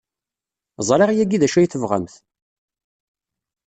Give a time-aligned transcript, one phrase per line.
[0.87, 2.15] Ẓriɣ yagi d acu ay tebɣamt!